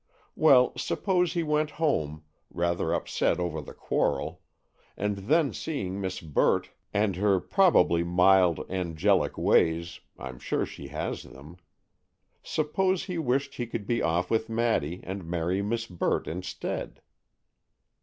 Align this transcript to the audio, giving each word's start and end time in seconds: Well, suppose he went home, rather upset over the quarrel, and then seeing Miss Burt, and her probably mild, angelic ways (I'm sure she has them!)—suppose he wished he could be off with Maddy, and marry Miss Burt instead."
Well, 0.35 0.73
suppose 0.75 1.33
he 1.33 1.43
went 1.43 1.69
home, 1.77 2.23
rather 2.49 2.91
upset 2.91 3.39
over 3.39 3.61
the 3.61 3.75
quarrel, 3.75 4.41
and 4.97 5.15
then 5.17 5.53
seeing 5.53 6.01
Miss 6.01 6.19
Burt, 6.21 6.71
and 6.91 7.17
her 7.17 7.39
probably 7.39 8.03
mild, 8.03 8.61
angelic 8.67 9.37
ways 9.37 9.99
(I'm 10.17 10.39
sure 10.39 10.65
she 10.65 10.87
has 10.87 11.21
them!)—suppose 11.21 13.03
he 13.03 13.19
wished 13.19 13.53
he 13.53 13.67
could 13.67 13.85
be 13.85 14.01
off 14.01 14.31
with 14.31 14.49
Maddy, 14.49 15.01
and 15.03 15.23
marry 15.23 15.61
Miss 15.61 15.85
Burt 15.85 16.27
instead." 16.27 17.03